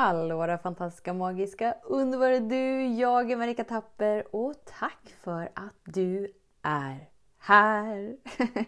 Hallå 0.00 0.46
där 0.46 0.56
fantastiska, 0.56 1.12
magiska, 1.12 1.74
underbara 1.82 2.40
du! 2.40 2.86
Jag 2.86 3.30
är 3.30 3.36
Marika 3.36 3.64
Tapper 3.64 4.36
och 4.36 4.54
tack 4.64 5.14
för 5.20 5.48
att 5.54 5.74
du 5.84 6.32
är 6.62 7.08
här! 7.38 8.16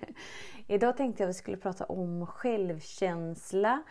Idag 0.66 0.96
tänkte 0.96 1.22
jag 1.22 1.28
att 1.28 1.36
vi 1.36 1.38
skulle 1.38 1.56
prata 1.56 1.84
om 1.84 2.26
självkänsla 2.26 3.82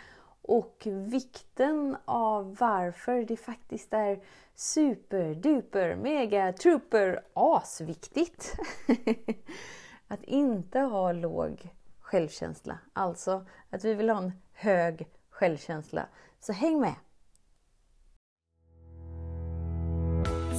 och 0.42 0.84
vikten 0.86 1.98
av 2.06 2.56
varför 2.56 3.24
det 3.24 3.38
faktiskt 3.38 3.94
är 3.94 4.20
super, 4.56 5.36
duper, 5.36 5.96
mega, 5.96 6.54
trooper, 6.54 7.24
asviktigt 7.34 8.56
att 10.08 10.24
inte 10.24 10.80
ha 10.80 11.12
låg 11.12 11.70
självkänsla. 12.00 12.80
Alltså 12.94 13.46
att 13.70 13.86
vi 13.86 13.94
vill 13.94 14.10
ha 14.10 14.18
en 14.18 14.32
hög 14.54 15.08
självkänsla. 15.30 16.06
Så 16.40 16.54
häng 16.54 16.80
med! 16.80 16.96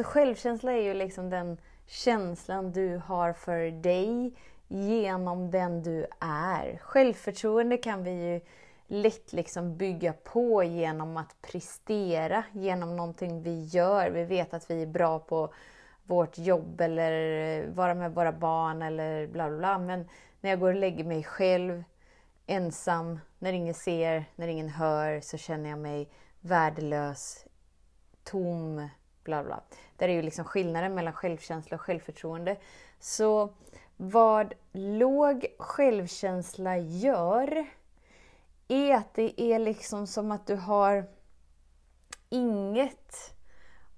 Så 0.00 0.04
självkänsla 0.04 0.72
är 0.72 0.82
ju 0.82 0.94
liksom 0.94 1.30
den 1.30 1.58
känslan 1.86 2.72
du 2.72 2.96
har 2.96 3.32
för 3.32 3.70
dig 3.70 4.32
genom 4.68 5.50
den 5.50 5.82
du 5.82 6.06
är. 6.20 6.78
Självförtroende 6.82 7.76
kan 7.76 8.04
vi 8.04 8.10
ju 8.10 8.40
lätt 8.86 9.32
liksom 9.32 9.76
bygga 9.76 10.12
på 10.12 10.64
genom 10.64 11.16
att 11.16 11.36
prestera, 11.42 12.44
genom 12.52 12.96
någonting 12.96 13.42
vi 13.42 13.64
gör. 13.64 14.10
Vi 14.10 14.24
vet 14.24 14.54
att 14.54 14.70
vi 14.70 14.82
är 14.82 14.86
bra 14.86 15.18
på 15.18 15.52
vårt 16.04 16.38
jobb 16.38 16.80
eller 16.80 17.66
vara 17.66 17.94
med 17.94 18.14
våra 18.14 18.32
barn 18.32 18.82
eller 18.82 19.26
bla 19.26 19.48
bla 19.48 19.58
bla. 19.58 19.78
Men 19.78 20.08
när 20.40 20.50
jag 20.50 20.60
går 20.60 20.68
och 20.68 20.80
lägger 20.80 21.04
mig 21.04 21.24
själv, 21.24 21.84
ensam, 22.46 23.20
när 23.38 23.52
ingen 23.52 23.74
ser, 23.74 24.24
när 24.36 24.48
ingen 24.48 24.68
hör, 24.68 25.20
så 25.20 25.36
känner 25.36 25.70
jag 25.70 25.78
mig 25.78 26.08
värdelös, 26.40 27.46
tom, 28.24 28.88
bla 29.24 29.44
bla. 29.44 29.60
Där 29.96 30.08
är 30.08 30.12
ju 30.12 30.22
liksom 30.22 30.44
skillnaden 30.44 30.94
mellan 30.94 31.12
självkänsla 31.12 31.74
och 31.74 31.80
självförtroende. 31.80 32.56
Så 33.00 33.54
vad 33.96 34.54
låg 34.72 35.46
självkänsla 35.58 36.78
gör 36.78 37.66
är 38.68 38.94
att 38.94 39.14
det 39.14 39.40
är 39.40 39.58
liksom 39.58 40.06
som 40.06 40.32
att 40.32 40.46
du 40.46 40.56
har 40.56 41.04
inget 42.28 43.34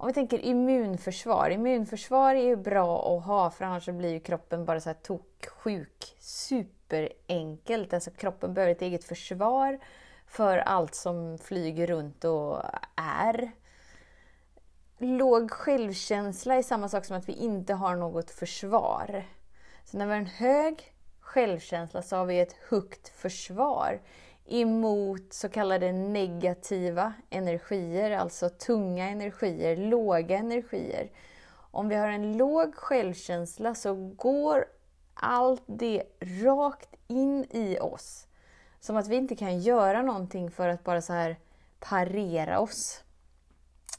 om 0.03 0.09
vi 0.09 0.14
tänker 0.14 0.39
immunförsvar. 0.39 1.51
Immunförsvar 1.51 2.34
är 2.34 2.42
ju 2.42 2.57
bra 2.57 3.17
att 3.17 3.25
ha 3.25 3.51
för 3.51 3.64
annars 3.64 3.86
blir 3.86 4.12
ju 4.12 4.20
kroppen 4.20 4.64
bara 4.64 4.81
så 4.81 4.89
här 4.89 4.95
toksjuk. 4.95 6.17
Superenkelt. 6.19 7.92
Alltså 7.92 8.11
kroppen 8.11 8.55
behöver 8.55 8.73
ett 8.73 8.83
eget 8.83 9.05
försvar 9.05 9.79
för 10.27 10.59
allt 10.59 10.95
som 10.95 11.39
flyger 11.39 11.86
runt 11.86 12.25
och 12.25 12.62
är 12.97 13.53
låg 15.03 15.50
självkänsla 15.50 16.55
är 16.55 16.62
samma 16.62 16.89
sak 16.89 17.05
som 17.05 17.17
att 17.17 17.28
vi 17.28 17.33
inte 17.33 17.75
har 17.75 17.97
något 17.97 18.31
försvar. 18.31 19.25
Så 19.84 19.98
när 19.98 20.06
vi 20.06 20.12
har 20.12 20.19
en 20.19 20.27
hög 20.27 20.95
självkänsla 21.20 22.02
så 22.02 22.17
har 22.17 22.27
vi 22.27 22.40
ett 22.40 22.57
högt 22.68 23.08
försvar 23.08 24.01
emot 24.46 25.33
så 25.33 25.48
kallade 25.48 25.92
negativa 25.92 27.13
energier, 27.30 28.11
alltså 28.11 28.48
tunga 28.48 29.08
energier, 29.08 29.77
låga 29.77 30.39
energier. 30.39 31.11
Om 31.55 31.89
vi 31.89 31.95
har 31.95 32.08
en 32.08 32.36
låg 32.36 32.74
självkänsla 32.74 33.74
så 33.74 33.95
går 33.95 34.64
allt 35.14 35.63
det 35.67 36.02
rakt 36.20 36.95
in 37.08 37.46
i 37.51 37.79
oss. 37.79 38.27
Som 38.80 38.96
att 38.96 39.08
vi 39.08 39.17
inte 39.17 39.36
kan 39.36 39.58
göra 39.58 40.02
någonting 40.02 40.51
för 40.51 40.69
att 40.69 40.84
bara 40.84 41.02
så 41.02 41.13
här 41.13 41.36
parera 41.80 42.61
oss. 42.61 43.05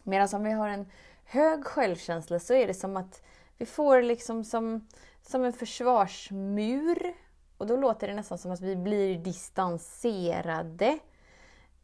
Medan 0.03 0.30
om 0.34 0.44
vi 0.44 0.52
har 0.52 0.69
en 0.69 0.86
hög 1.25 1.66
självkänsla 1.66 2.40
så 2.40 2.53
är 2.53 2.68
det 2.68 2.74
som 2.74 2.97
att 2.97 3.22
vi 3.58 3.66
får 3.66 4.02
liksom 4.02 4.44
som, 4.44 4.88
som 5.22 5.44
en 5.44 5.53
försvarsmur. 5.53 7.14
Och 7.58 7.68
då 7.68 7.75
låter 7.75 8.08
det 8.08 8.14
nästan 8.14 8.38
som 8.38 8.52
att 8.52 8.62
vi 8.62 8.75
blir 8.75 9.18
distanserade. 9.18 11.00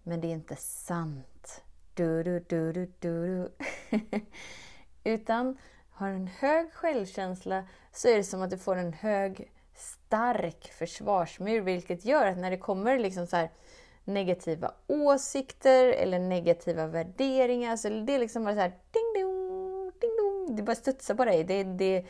Men 0.04 0.22
det 0.22 0.28
är 0.28 0.32
inte 0.32 0.56
sant. 0.56 1.64
Du, 1.94 2.24
du, 2.24 2.40
du, 2.40 2.74
du, 2.74 2.92
du. 3.00 3.52
Utan 5.04 5.58
har 5.90 6.10
en 6.10 6.28
hög 6.28 6.74
självkänsla 6.74 7.64
så 7.92 8.08
är 8.08 8.18
det 8.18 8.24
som 8.24 8.42
att 8.42 8.50
du 8.50 8.58
får 8.58 8.76
en 8.76 8.94
hög, 8.94 9.52
stark 9.74 10.72
försvarsmur. 10.72 11.62
Vilket 11.62 12.06
gör 12.06 12.26
att 12.26 12.38
när 12.38 12.52
det 12.52 12.58
kommer 12.58 13.00
liksom 13.00 13.28
så 13.28 13.36
här, 13.36 13.50
negativa 14.10 14.72
åsikter 14.88 15.88
eller 15.88 16.20
negativa 16.20 16.88
värderingar. 16.88 17.76
Så 17.76 17.90
det 17.90 18.16
är 18.16 18.20
liksom 18.20 18.44
bara 18.44 18.56
så 18.56 18.62
här, 18.62 18.70
ding, 18.70 19.14
ding, 19.16 19.92
ding, 20.02 20.12
ding. 20.18 20.56
Det 20.56 20.64
bara 20.64 20.76
studsar 20.76 21.16
på 21.16 21.26
dig. 21.26 21.44
Det, 21.44 21.64
det, 21.64 22.06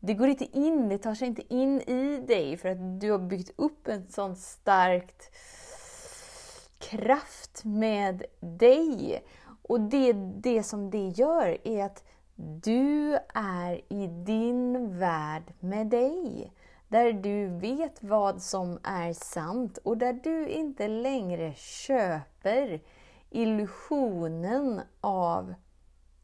det 0.00 0.14
går 0.14 0.28
inte 0.28 0.58
in, 0.58 0.88
det 0.88 0.98
tar 0.98 1.14
sig 1.14 1.28
inte 1.28 1.54
in 1.54 1.80
i 1.80 2.24
dig 2.28 2.56
för 2.56 2.68
att 2.68 3.00
du 3.00 3.10
har 3.10 3.18
byggt 3.18 3.50
upp 3.56 3.88
en 3.88 4.08
sån 4.08 4.36
starkt 4.36 5.30
kraft 6.78 7.64
med 7.64 8.22
dig. 8.40 9.22
Och 9.62 9.80
det, 9.80 10.12
det 10.42 10.62
som 10.62 10.90
det 10.90 11.08
gör 11.08 11.58
är 11.64 11.84
att 11.84 12.04
du 12.36 13.18
är 13.34 13.92
i 13.92 14.06
din 14.06 14.98
värld 14.98 15.52
med 15.60 15.86
dig. 15.86 16.52
Där 16.92 17.12
du 17.12 17.46
vet 17.46 18.02
vad 18.02 18.42
som 18.42 18.78
är 18.82 19.12
sant 19.12 19.78
och 19.78 19.98
där 19.98 20.12
du 20.12 20.48
inte 20.48 20.88
längre 20.88 21.52
köper 21.56 22.80
illusionen 23.30 24.80
av 25.00 25.54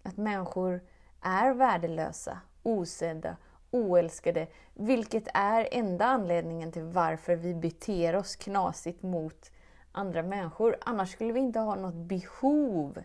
att 0.02 0.16
människor 0.16 0.80
är 1.22 1.54
värdelösa, 1.54 2.40
osedda, 2.62 3.36
oälskade. 3.70 4.46
Vilket 4.74 5.28
är 5.34 5.68
enda 5.72 6.04
anledningen 6.04 6.72
till 6.72 6.82
varför 6.82 7.36
vi 7.36 7.54
beter 7.54 8.16
oss 8.16 8.36
knasigt 8.36 9.02
mot 9.02 9.50
andra 9.92 10.22
människor. 10.22 10.76
Annars 10.80 11.12
skulle 11.12 11.32
vi 11.32 11.40
inte 11.40 11.58
ha 11.58 11.74
något 11.74 12.08
behov 12.08 13.02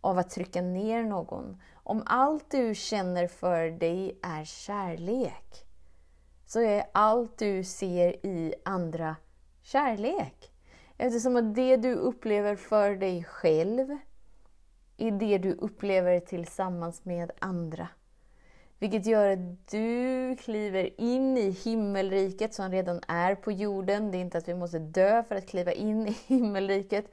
av 0.00 0.18
att 0.18 0.30
trycka 0.30 0.62
ner 0.62 1.02
någon. 1.02 1.62
Om 1.74 2.02
allt 2.06 2.50
du 2.50 2.74
känner 2.74 3.26
för 3.26 3.70
dig 3.70 4.18
är 4.22 4.44
kärlek, 4.44 5.65
så 6.46 6.60
är 6.60 6.84
allt 6.92 7.38
du 7.38 7.64
ser 7.64 8.26
i 8.26 8.54
andra 8.64 9.16
kärlek. 9.62 10.52
Eftersom 10.98 11.36
att 11.36 11.54
det 11.54 11.76
du 11.76 11.94
upplever 11.94 12.56
för 12.56 12.96
dig 12.96 13.24
själv 13.24 13.98
är 14.96 15.10
det 15.10 15.38
du 15.38 15.52
upplever 15.52 16.20
tillsammans 16.20 17.04
med 17.04 17.30
andra. 17.38 17.88
Vilket 18.78 19.06
gör 19.06 19.28
att 19.28 19.68
du 19.70 20.36
kliver 20.36 21.00
in 21.00 21.36
i 21.36 21.50
himmelriket 21.50 22.54
som 22.54 22.70
redan 22.70 23.00
är 23.08 23.34
på 23.34 23.52
jorden. 23.52 24.10
Det 24.10 24.18
är 24.18 24.20
inte 24.20 24.38
att 24.38 24.48
vi 24.48 24.54
måste 24.54 24.78
dö 24.78 25.22
för 25.22 25.34
att 25.34 25.48
kliva 25.48 25.72
in 25.72 26.06
i 26.06 26.16
himmelriket. 26.26 27.04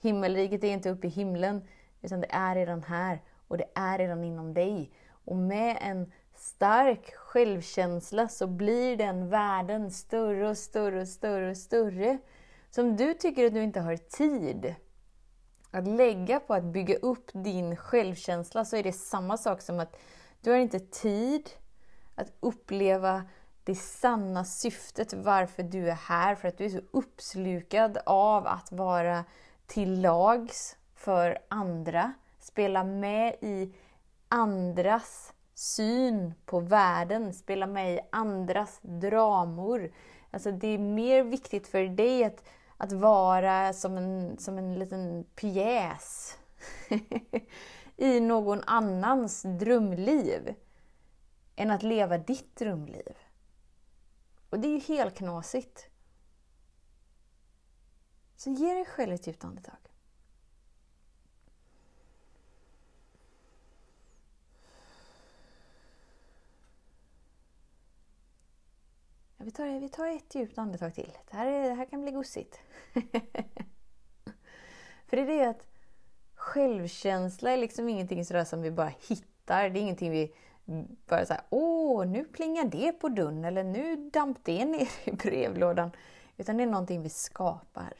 Himmelriket 0.00 0.64
är 0.64 0.68
inte 0.68 0.90
uppe 0.90 1.06
i 1.06 1.10
himlen, 1.10 1.68
utan 2.02 2.20
det 2.20 2.28
är 2.30 2.54
redan 2.54 2.82
här 2.82 3.22
och 3.48 3.58
det 3.58 3.68
är 3.74 3.98
redan 3.98 4.24
inom 4.24 4.54
dig. 4.54 4.90
Och 5.24 5.36
med 5.36 5.78
en 5.80 6.12
stark 6.46 7.14
självkänsla 7.14 8.28
så 8.28 8.46
blir 8.46 8.96
den 8.96 9.28
världen 9.28 9.90
större 9.90 10.48
och 10.48 10.58
större 10.58 11.00
och 11.00 11.08
större 11.08 11.50
och 11.50 11.56
större. 11.56 12.18
Så 12.70 12.82
om 12.82 12.96
du 12.96 13.14
tycker 13.14 13.46
att 13.46 13.54
du 13.54 13.62
inte 13.62 13.80
har 13.80 13.96
tid 13.96 14.74
att 15.70 15.88
lägga 15.88 16.40
på 16.40 16.54
att 16.54 16.64
bygga 16.64 16.96
upp 16.96 17.30
din 17.32 17.76
självkänsla 17.76 18.64
så 18.64 18.76
är 18.76 18.82
det 18.82 18.92
samma 18.92 19.36
sak 19.36 19.62
som 19.62 19.80
att 19.80 19.96
du 20.40 20.50
har 20.50 20.58
inte 20.58 20.80
tid 20.80 21.50
att 22.14 22.32
uppleva 22.40 23.24
det 23.64 23.74
sanna 23.74 24.44
syftet 24.44 25.14
varför 25.14 25.62
du 25.62 25.90
är 25.90 25.94
här, 25.94 26.34
för 26.34 26.48
att 26.48 26.58
du 26.58 26.64
är 26.64 26.68
så 26.68 26.80
uppslukad 26.90 27.98
av 28.06 28.46
att 28.46 28.72
vara 28.72 29.24
till 29.66 30.00
lags 30.00 30.76
för 30.94 31.38
andra, 31.48 32.12
spela 32.38 32.84
med 32.84 33.36
i 33.40 33.74
andras 34.28 35.32
syn 35.58 36.34
på 36.44 36.60
världen, 36.60 37.34
spela 37.34 37.66
med 37.66 37.94
i 37.94 38.00
andras 38.12 38.78
dramor. 38.82 39.92
Alltså 40.30 40.52
det 40.52 40.68
är 40.68 40.78
mer 40.78 41.22
viktigt 41.22 41.68
för 41.68 41.82
dig 41.82 42.24
att, 42.24 42.44
att 42.76 42.92
vara 42.92 43.72
som 43.72 43.96
en, 43.96 44.38
som 44.38 44.58
en 44.58 44.78
liten 44.78 45.24
pjäs 45.34 46.38
i 47.96 48.20
någon 48.20 48.62
annans 48.66 49.42
drömliv 49.42 50.54
än 51.56 51.70
att 51.70 51.82
leva 51.82 52.18
ditt 52.18 52.56
drömliv. 52.56 53.16
Och 54.50 54.60
det 54.60 54.68
är 54.68 54.72
ju 54.72 54.80
helt 54.80 55.14
knasigt. 55.14 55.88
Så 58.36 58.50
ge 58.50 58.74
dig 58.74 58.84
själv 58.84 59.12
ett 59.12 59.26
djupt 59.26 59.44
andetag. 59.44 59.95
Vi, 69.46 69.52
tar, 69.52 69.80
vi 69.80 69.88
tar 69.88 70.06
ett 70.06 70.34
djupt 70.34 70.58
andetag 70.58 70.94
till. 70.94 71.12
Det 71.30 71.36
här, 71.36 71.46
är, 71.46 71.68
det 71.68 71.74
här 71.74 71.84
kan 71.84 72.02
bli 72.02 72.12
gussigt. 72.12 72.60
För 75.06 75.16
det 75.16 75.22
är 75.22 75.26
det 75.26 75.44
att 75.48 75.66
självkänsla 76.34 77.50
är 77.50 77.56
liksom 77.56 77.88
ingenting 77.88 78.24
sådär 78.24 78.44
som 78.44 78.62
vi 78.62 78.70
bara 78.70 78.92
hittar. 79.08 79.70
Det 79.70 79.78
är 79.78 79.80
ingenting 79.80 80.10
vi 80.10 80.34
bara 81.06 81.26
såhär, 81.26 81.42
åh, 81.50 82.06
nu 82.06 82.24
plingar 82.24 82.64
det 82.64 82.92
på 82.92 83.08
dörren 83.08 83.44
eller 83.44 83.64
nu 83.64 84.10
damp 84.10 84.38
det 84.42 84.64
ner 84.64 84.88
i 85.04 85.12
brevlådan. 85.12 85.90
Utan 86.36 86.56
det 86.56 86.62
är 86.62 86.66
någonting 86.66 87.02
vi 87.02 87.10
skapar. 87.10 87.94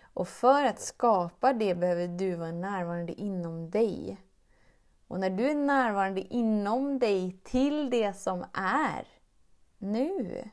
Och 0.00 0.28
för 0.28 0.64
att 0.64 0.80
skapa 0.80 1.52
det 1.52 1.74
behöver 1.74 2.08
du 2.08 2.34
vara 2.34 2.52
närvarande 2.52 3.12
inom 3.12 3.70
dig. 3.70 4.16
Och 5.08 5.20
när 5.20 5.30
du 5.30 5.50
är 5.50 5.54
närvarande 5.54 6.20
inom 6.20 6.98
dig 6.98 7.38
till 7.42 7.90
det 7.90 8.12
som 8.12 8.44
är 8.52 9.13
nu 9.84 10.48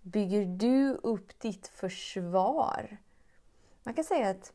bygger 0.00 0.44
du 0.44 0.94
upp 0.94 1.40
ditt 1.40 1.66
försvar. 1.66 2.96
Man 3.82 3.94
kan 3.94 4.04
säga 4.04 4.30
att 4.30 4.52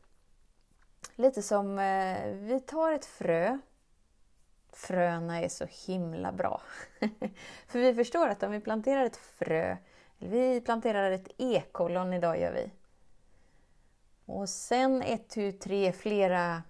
lite 1.14 1.42
som, 1.42 1.78
eh, 1.78 2.28
vi 2.28 2.60
tar 2.60 2.92
ett 2.92 3.04
frö. 3.06 3.58
Fröna 4.72 5.40
är 5.40 5.48
så 5.48 5.66
himla 5.86 6.32
bra. 6.32 6.62
För 7.66 7.78
vi 7.78 7.94
förstår 7.94 8.28
att 8.28 8.42
om 8.42 8.52
vi 8.52 8.60
planterar 8.60 9.04
ett 9.04 9.16
frö, 9.16 9.76
eller 10.18 10.30
vi 10.30 10.60
planterar 10.60 11.10
ett 11.10 11.28
ekollon 11.38 12.12
idag 12.12 12.40
gör 12.40 12.52
vi. 12.52 12.70
Och 14.26 14.48
sen 14.48 15.02
ett, 15.02 15.28
tu, 15.28 15.52
tre, 15.52 15.92
flera, 15.92 16.62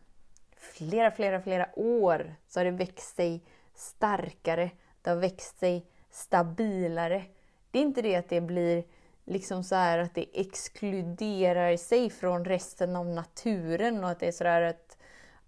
flera, 0.57 1.11
flera, 1.11 1.41
flera 1.41 1.69
år 1.79 2.35
så 2.47 2.61
har 2.61 2.65
det 2.65 2.71
växt 2.71 3.17
sig 3.17 3.45
starkare. 3.75 4.71
Det 5.03 5.11
har 5.11 5.17
växt 5.17 5.59
sig 5.59 5.87
stabilare. 6.17 7.25
Det 7.71 7.79
är 7.79 7.83
inte 7.83 8.03
det 8.03 8.17
att 8.17 8.29
det 8.29 8.41
blir 8.41 8.85
liksom 9.25 9.65
så 9.65 9.75
här 9.75 9.99
att 9.99 10.15
det 10.15 10.41
exkluderar 10.41 11.77
sig 11.77 12.11
från 12.11 12.45
resten 12.45 12.97
av 12.97 13.07
naturen 13.07 14.05
och 14.05 14.11
att 14.11 14.21
det 14.21 14.29
är 14.29 14.33
sådär 14.33 14.63
att 14.63 14.99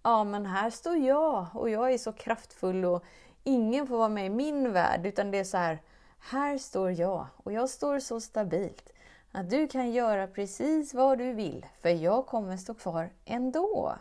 ja 0.03 0.23
men 0.23 0.45
här 0.45 0.69
står 0.69 0.97
jag 0.97 1.45
och 1.53 1.69
jag 1.69 1.93
är 1.93 1.97
så 1.97 2.11
kraftfull 2.11 2.85
och 2.85 3.03
ingen 3.43 3.87
får 3.87 3.97
vara 3.97 4.09
med 4.09 4.25
i 4.25 4.29
min 4.29 4.73
värld 4.73 5.05
utan 5.05 5.31
det 5.31 5.37
är 5.37 5.43
så 5.43 5.57
här 5.57 5.81
här 6.19 6.57
står 6.57 6.91
jag 6.91 7.27
och 7.37 7.53
jag 7.53 7.69
står 7.69 7.99
så 7.99 8.21
stabilt 8.21 8.93
att 9.31 9.49
du 9.49 9.67
kan 9.67 9.91
göra 9.91 10.27
precis 10.27 10.93
vad 10.93 11.17
du 11.17 11.33
vill 11.33 11.65
för 11.81 11.89
jag 11.89 12.25
kommer 12.25 12.57
stå 12.57 12.73
kvar 12.73 13.09
ändå. 13.25 13.95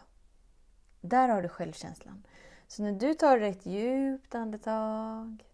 Där 1.01 1.29
har 1.29 1.43
du 1.43 1.49
självkänslan. 1.49 2.27
Så 2.67 2.83
när 2.83 2.93
du 2.93 3.15
tar 3.15 3.41
ett 3.41 3.67
djupt 3.67 4.35
andetag 4.35 5.48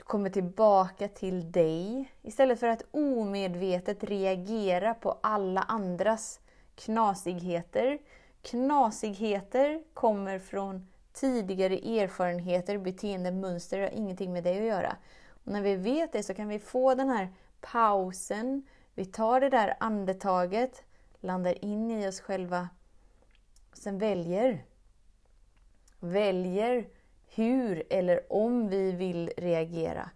du 0.00 0.04
kommer 0.04 0.30
tillbaka 0.30 1.08
till 1.08 1.52
dig 1.52 2.12
istället 2.22 2.60
för 2.60 2.66
att 2.66 2.82
omedvetet 2.90 4.04
reagera 4.04 4.94
på 4.94 5.18
alla 5.20 5.60
andras 5.60 6.40
knasigheter. 6.74 7.98
Knasigheter 8.42 9.82
kommer 9.94 10.38
från 10.38 10.86
tidigare 11.12 11.74
erfarenheter, 11.74 12.78
beteendemönster, 12.78 13.78
det 13.78 13.84
har 13.84 13.90
ingenting 13.90 14.32
med 14.32 14.44
dig 14.44 14.58
att 14.58 14.64
göra. 14.64 14.96
Och 15.44 15.52
när 15.52 15.62
vi 15.62 15.76
vet 15.76 16.12
det 16.12 16.22
så 16.22 16.34
kan 16.34 16.48
vi 16.48 16.58
få 16.58 16.94
den 16.94 17.08
här 17.08 17.28
pausen, 17.60 18.62
vi 18.94 19.04
tar 19.04 19.40
det 19.40 19.50
där 19.50 19.76
andetaget, 19.80 20.82
landar 21.20 21.64
in 21.64 21.90
i 21.90 22.08
oss 22.08 22.20
själva, 22.20 22.68
och 23.70 23.78
sen 23.78 23.98
väljer. 23.98 24.64
Väljer 25.98 26.88
hur 27.40 27.82
eller 27.90 28.32
om 28.32 28.68
vi 28.68 28.92
vill 28.92 29.30
reagera. 29.36 30.10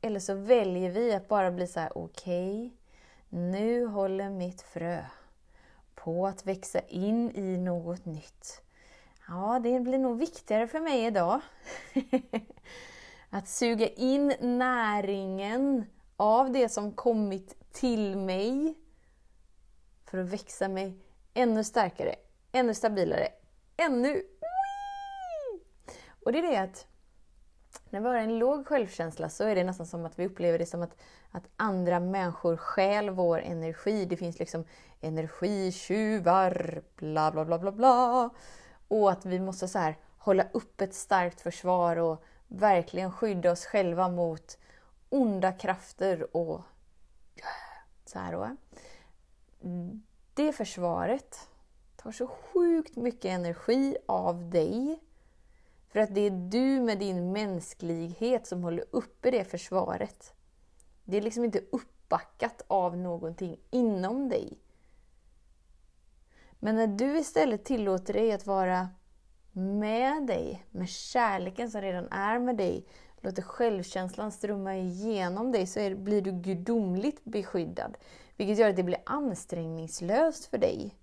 Eller 0.00 0.20
så 0.20 0.34
väljer 0.34 0.90
vi 0.90 1.14
att 1.14 1.28
bara 1.28 1.50
bli 1.50 1.66
så 1.66 1.80
här: 1.80 1.98
okej, 1.98 2.66
okay, 2.66 2.70
nu 3.28 3.86
håller 3.86 4.30
mitt 4.30 4.62
frö 4.62 5.04
på 5.94 6.26
att 6.26 6.46
växa 6.46 6.80
in 6.80 7.30
i 7.34 7.56
något 7.56 8.04
nytt. 8.04 8.62
Ja, 9.28 9.60
det 9.62 9.80
blir 9.80 9.98
nog 9.98 10.18
viktigare 10.18 10.66
för 10.66 10.80
mig 10.80 11.04
idag. 11.04 11.40
att 13.30 13.48
suga 13.48 13.88
in 13.88 14.34
näringen 14.40 15.84
av 16.16 16.52
det 16.52 16.68
som 16.68 16.92
kommit 16.92 17.72
till 17.72 18.16
mig 18.16 18.74
för 20.04 20.18
att 20.18 20.28
växa 20.28 20.68
mig 20.68 20.98
ännu 21.34 21.64
starkare, 21.64 22.14
ännu 22.52 22.74
stabilare, 22.74 23.28
ännu 23.76 24.22
och 26.28 26.32
det 26.32 26.38
är 26.38 26.50
det 26.50 26.60
att 26.60 26.86
när 27.90 28.00
vi 28.00 28.06
har 28.06 28.14
en 28.14 28.38
låg 28.38 28.66
självkänsla 28.66 29.28
så 29.28 29.44
är 29.44 29.54
det 29.54 29.64
nästan 29.64 29.86
som 29.86 30.06
att 30.06 30.18
vi 30.18 30.26
upplever 30.26 30.58
det 30.58 30.66
som 30.66 30.82
att, 30.82 30.96
att 31.30 31.44
andra 31.56 32.00
människor 32.00 32.56
stjäl 32.56 33.10
vår 33.10 33.40
energi. 33.40 34.04
Det 34.04 34.16
finns 34.16 34.38
liksom 34.38 34.64
energitjuvar, 35.00 36.82
bla 36.96 37.30
bla 37.30 37.44
bla 37.44 37.58
bla 37.58 37.72
bla. 37.72 38.30
Och 38.88 39.10
att 39.10 39.26
vi 39.26 39.40
måste 39.40 39.68
så 39.68 39.78
här 39.78 39.98
hålla 40.18 40.44
upp 40.52 40.80
ett 40.80 40.94
starkt 40.94 41.40
försvar 41.40 41.96
och 41.96 42.24
verkligen 42.48 43.12
skydda 43.12 43.52
oss 43.52 43.64
själva 43.64 44.08
mot 44.08 44.58
onda 45.08 45.52
krafter 45.52 46.36
och 46.36 46.60
så 48.04 48.18
här 48.18 48.32
då. 48.32 48.56
Det 50.34 50.52
försvaret 50.52 51.48
tar 51.96 52.12
så 52.12 52.26
sjukt 52.26 52.96
mycket 52.96 53.30
energi 53.30 53.96
av 54.06 54.50
dig 54.50 55.00
för 55.88 56.00
att 56.00 56.14
det 56.14 56.20
är 56.20 56.30
du 56.30 56.80
med 56.80 56.98
din 56.98 57.32
mänsklighet 57.32 58.46
som 58.46 58.62
håller 58.62 58.84
uppe 58.90 59.30
det 59.30 59.44
försvaret. 59.44 60.34
Det 61.04 61.16
är 61.16 61.22
liksom 61.22 61.44
inte 61.44 61.60
uppbackat 61.72 62.62
av 62.66 62.96
någonting 62.96 63.56
inom 63.70 64.28
dig. 64.28 64.58
Men 66.58 66.76
när 66.76 66.86
du 66.86 67.18
istället 67.18 67.64
tillåter 67.64 68.12
dig 68.12 68.32
att 68.32 68.46
vara 68.46 68.88
med 69.52 70.26
dig, 70.26 70.66
med 70.70 70.88
kärleken 70.88 71.70
som 71.70 71.80
redan 71.80 72.08
är 72.10 72.38
med 72.38 72.56
dig, 72.56 72.86
låter 73.20 73.42
självkänslan 73.42 74.32
strömma 74.32 74.76
igenom 74.76 75.52
dig, 75.52 75.66
så 75.66 75.80
är, 75.80 75.94
blir 75.94 76.22
du 76.22 76.32
gudomligt 76.32 77.24
beskyddad. 77.24 77.96
Vilket 78.36 78.58
gör 78.58 78.70
att 78.70 78.76
det 78.76 78.82
blir 78.82 79.00
ansträngningslöst 79.06 80.46
för 80.46 80.58
dig. 80.58 80.94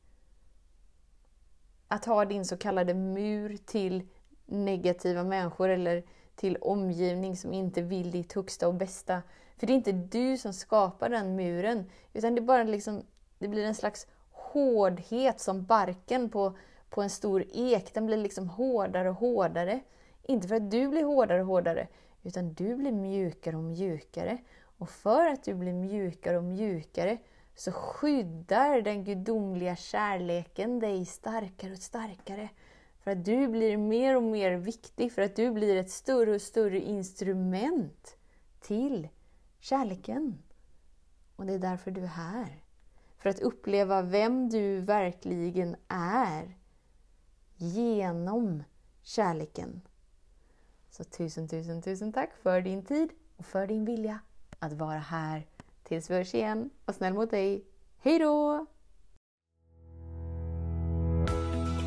Att 1.87 2.05
ha 2.05 2.25
din 2.25 2.45
så 2.45 2.57
kallade 2.57 2.93
mur 2.93 3.57
till 3.65 4.07
negativa 4.45 5.23
människor 5.23 5.69
eller 5.69 6.03
till 6.35 6.57
omgivning 6.61 7.37
som 7.37 7.53
inte 7.53 7.81
vill 7.81 8.11
ditt 8.11 8.33
högsta 8.33 8.67
och 8.67 8.73
bästa. 8.73 9.21
För 9.57 9.67
det 9.67 9.73
är 9.73 9.75
inte 9.75 9.91
du 9.91 10.37
som 10.37 10.53
skapar 10.53 11.09
den 11.09 11.35
muren, 11.35 11.89
utan 12.13 12.35
det, 12.35 12.41
bara 12.41 12.63
liksom, 12.63 13.03
det 13.39 13.47
blir 13.47 13.65
en 13.65 13.75
slags 13.75 14.07
hårdhet 14.31 15.39
som 15.39 15.65
barken 15.65 16.29
på, 16.29 16.57
på 16.89 17.01
en 17.01 17.09
stor 17.09 17.45
ek. 17.53 17.93
Den 17.93 18.05
blir 18.05 18.17
liksom 18.17 18.49
hårdare 18.49 19.09
och 19.09 19.15
hårdare. 19.15 19.79
Inte 20.23 20.47
för 20.47 20.55
att 20.55 20.71
du 20.71 20.87
blir 20.87 21.03
hårdare 21.03 21.41
och 21.41 21.47
hårdare, 21.47 21.87
utan 22.23 22.53
du 22.53 22.75
blir 22.75 22.91
mjukare 22.91 23.55
och 23.55 23.63
mjukare. 23.63 24.37
Och 24.77 24.89
för 24.89 25.25
att 25.25 25.43
du 25.43 25.53
blir 25.53 25.73
mjukare 25.73 26.37
och 26.37 26.43
mjukare 26.43 27.17
så 27.55 27.71
skyddar 27.71 28.81
den 28.81 29.03
gudomliga 29.03 29.75
kärleken 29.75 30.79
dig 30.79 31.05
starkare 31.05 31.71
och 31.71 31.77
starkare. 31.77 32.49
För 33.05 33.11
att 33.11 33.25
du 33.25 33.47
blir 33.47 33.77
mer 33.77 34.15
och 34.15 34.23
mer 34.23 34.51
viktig, 34.51 35.11
för 35.11 35.21
att 35.21 35.35
du 35.35 35.51
blir 35.51 35.75
ett 35.75 35.91
större 35.91 36.35
och 36.35 36.41
större 36.41 36.79
instrument 36.79 38.17
till 38.61 39.07
kärleken. 39.59 40.43
Och 41.35 41.45
det 41.45 41.53
är 41.53 41.59
därför 41.59 41.91
du 41.91 42.01
är 42.01 42.07
här. 42.07 42.63
För 43.17 43.29
att 43.29 43.39
uppleva 43.39 44.01
vem 44.01 44.49
du 44.49 44.79
verkligen 44.79 45.75
är 45.87 46.57
genom 47.55 48.63
kärleken. 49.01 49.81
Så 50.89 51.03
tusen, 51.03 51.47
tusen, 51.47 51.81
tusen 51.81 52.13
tack 52.13 52.37
för 52.43 52.61
din 52.61 52.85
tid 52.85 53.09
och 53.37 53.45
för 53.45 53.67
din 53.67 53.85
vilja 53.85 54.19
att 54.59 54.73
vara 54.73 54.99
här. 54.99 55.47
Tills 55.83 56.09
vi 56.09 56.15
hörs 56.15 56.33
igen. 56.33 56.69
Var 56.85 56.93
snäll 56.93 57.13
mot 57.13 57.31
dig. 57.31 57.65
Hej 57.97 58.19
då! 58.19 58.65